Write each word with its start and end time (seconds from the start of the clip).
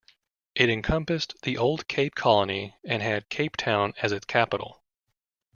It 0.55 0.67
encompassed 0.71 1.39
the 1.43 1.59
old 1.59 1.87
Cape 1.87 2.15
Colony, 2.15 2.75
and 2.83 3.03
had 3.03 3.29
Cape 3.29 3.55
Town 3.55 3.93
as 4.01 4.11
its 4.11 4.25
capital. 4.25 4.81